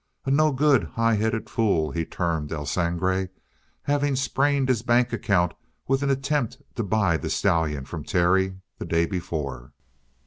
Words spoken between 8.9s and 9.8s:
before.